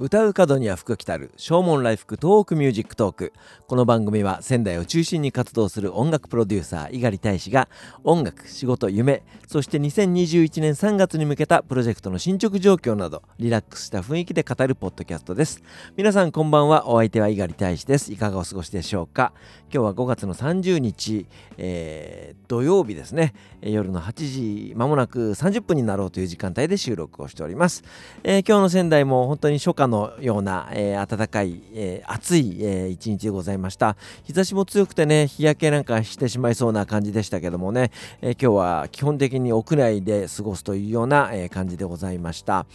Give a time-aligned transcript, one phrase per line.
[0.00, 3.32] 唱う門には福来たる唱門来福東北ミュージックトーク。
[3.68, 7.68] この番組は仙台を中心に活動する音楽プロデューサー猪狩大使が
[8.02, 15.62] 音楽仕事夢そして2021年3月に向けたプロジェクトの進捗状況などリラックスした雰囲気で語るポッドキャストです。
[15.96, 18.12] 皆さんこんばんはお相手は猪狩大使です。
[18.12, 19.32] いかがお過ごしでしょうか？
[19.72, 21.26] 今日は5月の30日、
[21.56, 23.32] えー、土曜日ですね。
[23.70, 27.82] 夜の8時まもなく30分になろうという時間帯で収録をしております、
[28.22, 33.96] えー、今日の仙台も本当に初夏ののような、えー、暖かい、えー、暑い、えー、一日でございました。
[34.24, 42.66] 日差しも強くてね日焼けなんかしてしまいそうな感じでしたけどもね、えー、今日は基本的に屋内で過ごすというような、えー、感じでございました。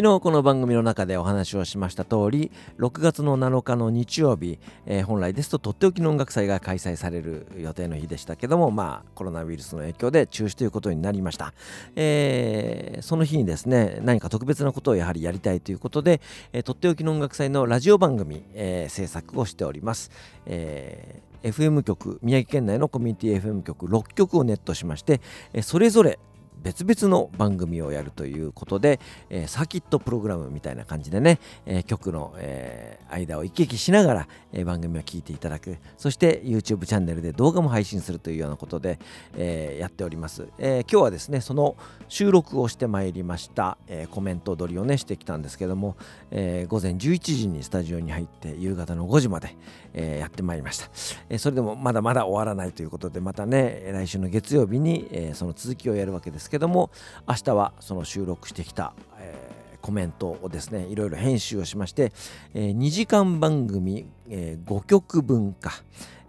[0.00, 11.52] 昨日この番組の中でお話をしました通り6月の7日の日曜日、えー、本来ですととっておきの音楽祭が開催される予定の日でしたけどもまあコロナウイルスの影響で中止ということになりました、
[11.96, 16.22] えー、その日にですね何か特別なことをやはりやりたいということで、
[16.54, 20.10] えー、とっておきの音楽祭のラジオ番組、え制作をしております、
[20.46, 25.20] え FM 局宮城県内のコミュニティ FM 局6局をネットしまして
[25.62, 26.18] それぞれ
[26.62, 35.78] 別々の番組をやるということで、えー、サーキットプログラムみたいな感じでね、えー、曲の、えー、間を行き来しながら、え番組を聴いていただく。
[35.96, 38.98] そして YouTube チャンネルで動画も配信するというようなことで、
[39.36, 41.76] えやっております、え今日はですねその
[42.08, 45.96] 収録をしてまいりました、えコメント撮りをねしてきたんですけども、
[46.30, 49.56] え午前11時にスタジオに入って夕方の5時まで、
[49.94, 50.90] えやってまいりました、
[51.28, 56.90] えそれでもまだまだ終わらないということでまたね来週の月曜日に、えその続きをやるわけですけども
[57.28, 62.12] 明日はその収録してきた、えー、コメントをですねいろいろ編集をしまして、
[62.54, 65.72] えー、2時間番組、えー、5曲分か、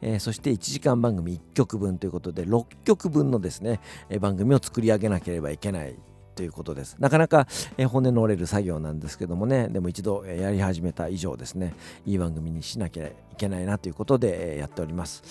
[0.02, 5.96] えー、そして1時間番組1曲分ということで6曲分のですね、えー、番組を作り上げなければいけない
[6.36, 6.96] ということです。
[7.00, 11.74] なかなか、えー、骨の折れる作業なんですけどもね、でも一度、えー、やり始めた以上ですね、
[12.06, 15.24] いい番組にしなきゃいけないなということで、えー、やっております。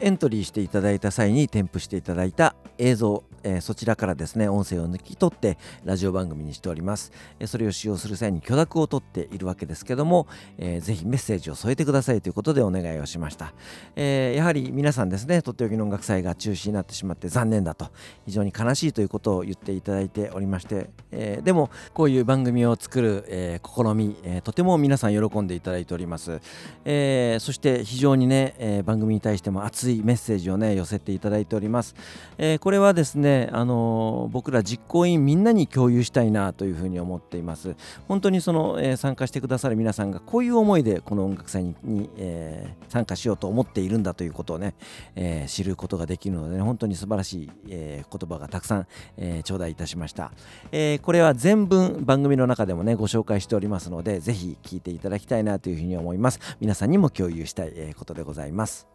[0.00, 10.26] エントリーしていただいた際に添付していただいた映像、えー、そちらからですね音声を抜き取ってラジオ番組にしております、えー、それを使用する際に許諾を取っているわけですけども、
[10.58, 13.54] えー、ぜひメッセージを添えてくださいということでお願いをしました、
[13.96, 17.90] えー、やはり皆さんですねとっておきの音楽祭が中止になってしまって残念だと
[18.26, 26.40] 非常に悲しいということを言っていただいておりまして、えー、でもこういう番組を作る、えー、試み、えー、とても皆さん喜んでいただいております、
[26.84, 31.96] えー、そして非常にね、え、番組に対しても熱いメッセージをね寄せていただいております、
[32.38, 37.74] え、これはですねあの、僕ら実行委員みんなに共有したいなというふうに思っています。
[38.06, 44.74] 本当にその、え、参加してくださる皆さんがこういう思いでこの音楽祭に、え参加しようと思っているんだということをね、
[45.16, 48.86] え知ることができるので、ね、本当に素晴らしい、え言葉がたくさん、
[49.16, 50.32] え頂戴いたしました、
[50.72, 56.38] えこれは全文番組の中でもねご紹介しておりますのでぜひ聞いていただきたいなというふうに思います。
[56.60, 58.86] 皆さんにも共有したい、ことでございます。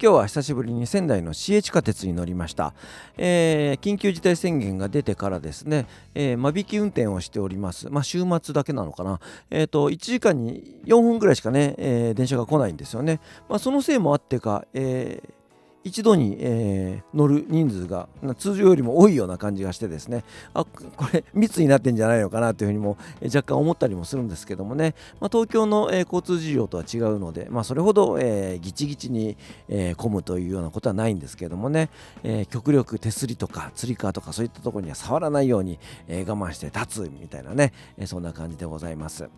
[0.00, 2.74] 今日は久しぶりに仙台の市営地下鉄に乗りました、
[3.16, 7.90] えー、緊急事態宣言が出てからですね、えー、間引き運転をしております。
[7.90, 9.18] まあ週末だけなのかな。
[9.50, 13.18] えっ、ー、と1時間に4分ぐらいしかね、え電車が来ないんですよね。
[13.48, 15.45] まあそのせいもあってか、えー
[15.86, 18.08] 一度に、えー、乗る人数が
[18.38, 20.24] 通常よりも多いような感じがしてですね。
[20.52, 29.36] あこれ密になってんじゃないのかなというふうにも、え若干思ったりもするんですけどもね、まあ、東京の、えー、交通事情とは違うので、まあ、それほど、えー、ギチギチに、
[29.68, 31.88] え混むというようなことはないんですけどもね、
[32.24, 39.28] え極力手すりとかつり革とかそういったところには触らないように、え我慢して立つみたいなね、えそんな感じでございます、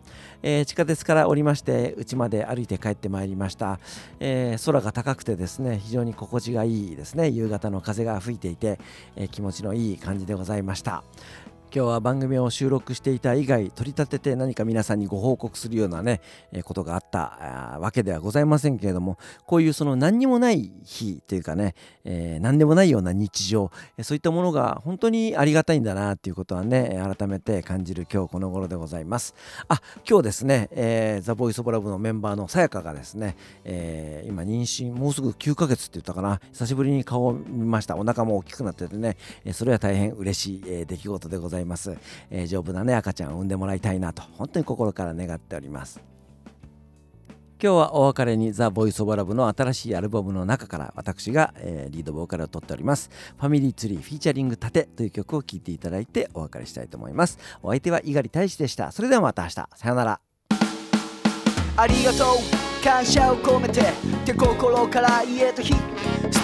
[0.41, 3.79] え地下鉄から降りまして家まで歩いて帰ってまいりました、
[4.19, 7.29] え空が高くてですね非常に心地がいいですね。
[7.29, 8.79] 夕方の風が吹いていて、
[9.15, 11.03] えー、気持ちのいい感じでございました。
[11.71, 16.19] 今日は番組を収録していた以外取り立てて何か皆さんにご報告するようなね、
[16.51, 21.75] えことがあったわけではございませんけれどもこういうその何にもない日というかね、
[22.05, 23.69] えー、何でもないような日常
[24.01, 29.35] そういったものが本当にありがたいんだなっていうことはね改めて感じる今日この頃でございます。
[29.67, 29.79] あ
[30.09, 37.95] 今日ですね、えー、ザ・ボイス・オブ・ラブのメンバーのさやかがですね、えー、今妊娠もうすぐ9ヶ月って言ったかな久しぶりに顔を見ました。
[37.95, 39.17] お腹も大きくなっててね
[39.53, 41.58] それは大変嬉しい、え出来事でございます。
[41.59, 41.97] ざいます、
[42.31, 46.01] えー、丈夫なね赤ちゃんを産んでもらいたいなと本当に心から願っております。
[47.61, 53.09] 今日はお別れにザ・ボイス・オブ・ラブの新しいアルバムの中から私が、えー、リードボーカルを取っております。
[53.37, 57.37] ファミリーツリーフィーチャリング盾という曲を聴いていただいてお別れしたいと思います。
[57.61, 58.93] お相手は猪狩大使でした。
[58.93, 59.53] それではまた明日。
[59.53, 60.21] さようなら。
[61.75, 62.81] ありがとう。
[62.81, 63.91] 感謝を込めて
[64.23, 65.73] 手心から家と日。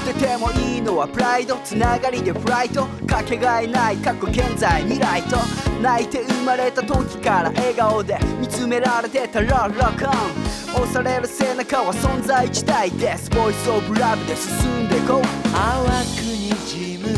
[0.06, 5.38] 捨ててもいいのはプライドつながりでフライトかけがえない過去現在未来と
[5.82, 10.46] 泣いて生まれた時から笑顔で見つめられてたらラカン。
[10.76, 13.32] 押される背中は存在自体です。
[13.32, 15.22] ボイスオブラブで進んでこう。
[15.52, 17.10] 淡くにじむ。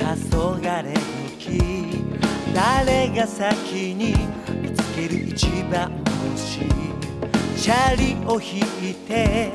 [0.00, 0.04] 黄
[0.66, 0.94] 昏
[1.38, 2.04] 時
[2.52, 4.14] 誰が先に
[4.60, 5.92] 見つける一番
[6.32, 6.58] 星
[7.56, 9.52] チャリを引いて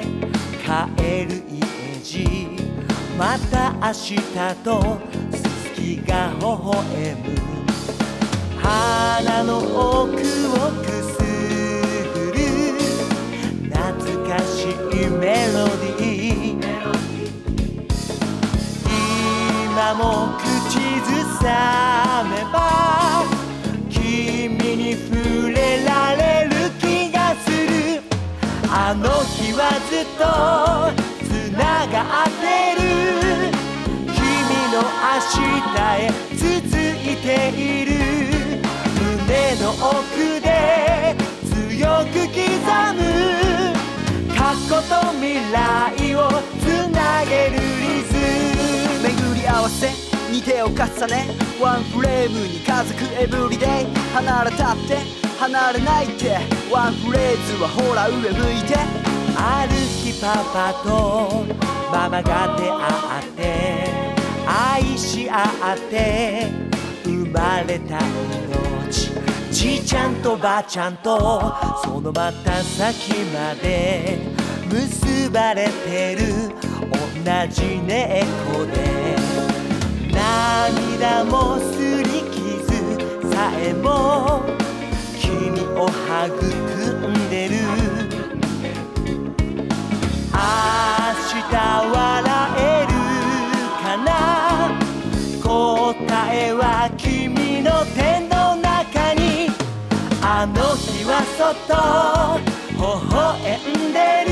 [0.64, 1.49] 帰る
[3.20, 4.18] また明日
[4.64, 4.98] と
[5.32, 7.38] すすきが微笑む。
[8.58, 10.18] 鼻の奥を
[10.82, 11.22] くす
[12.16, 12.38] ぐる。
[13.70, 16.66] 懐かしいメロディー。
[19.66, 20.04] 今も
[20.40, 21.10] 口ず
[21.44, 21.46] さ
[22.28, 22.58] めば
[23.88, 28.02] 君に触れられる気がする。
[28.68, 29.60] あの日は
[29.92, 30.99] ずっと
[36.00, 37.92] 日へ続いている。
[39.18, 40.48] 胸の奥で
[41.44, 42.44] 強く刻
[42.96, 43.00] む。
[44.36, 46.18] 過去と未来を
[46.62, 49.04] つなげるリズム。
[49.04, 49.90] 巡り合わせ
[50.32, 50.74] に手を重
[51.08, 51.36] ね。
[51.62, 53.68] ワンフレームに家族エブリデイ。
[54.14, 54.98] 離れたって
[55.40, 56.38] 離れないって。
[56.72, 58.78] ワンフレーズはほら上向いて。
[59.42, 61.46] ある日パパと
[61.92, 62.74] ママが出会
[63.24, 64.09] って。
[64.52, 65.44] 愛し合
[65.76, 66.48] って
[67.04, 69.12] 生まれた命。
[69.52, 71.40] じいちゃんとばあちゃんと
[71.84, 74.18] そのまた先まで
[74.72, 76.50] 結ばれてる。
[76.90, 79.16] 同じ猫で。
[80.12, 84.42] 涙もすり傷さえも
[85.20, 87.59] 君を育んでる。
[101.68, 101.74] と
[102.78, 102.82] 微
[103.12, 103.18] 笑
[103.60, 104.32] んでる。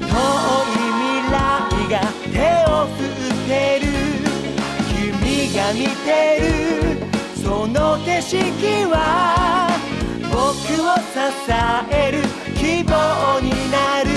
[0.00, 1.36] 遠い未来
[1.90, 1.94] が
[2.32, 2.36] 手
[2.70, 3.50] を振って
[3.80, 3.86] る。
[4.88, 6.08] 君が見て
[6.40, 6.44] る。
[7.42, 8.36] その景色
[8.90, 8.96] は
[10.30, 10.38] 僕
[10.82, 11.16] を支
[11.90, 12.14] える
[12.56, 12.92] 希望
[13.40, 14.13] になる。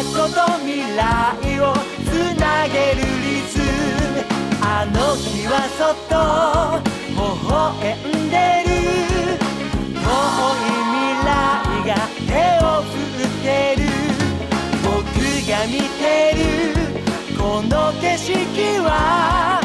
[0.00, 1.74] 過去と未来を
[2.06, 2.08] つ
[2.40, 4.24] なげるリズム
[4.62, 6.14] あの日はそっと
[7.10, 7.52] 微笑
[8.08, 8.72] んでる。
[9.92, 11.28] 遠い未来
[11.86, 12.32] が手
[12.64, 13.84] を振ってる。
[14.82, 14.88] 僕
[15.46, 16.02] が見て
[16.32, 17.36] る。
[17.36, 18.32] この景色
[18.80, 19.60] は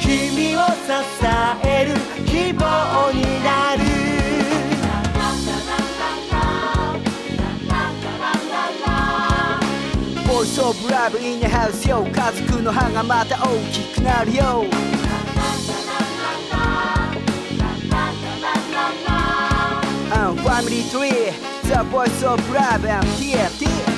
[0.00, 0.90] 君を支
[1.62, 1.94] える。
[2.26, 3.87] 希望になる。
[10.68, 14.64] ボイスオブラブインハウスよ家族の歯がまた大きくなるよ
[20.10, 21.32] I'm Family Tree
[21.62, 23.97] The Voice of Love and TNT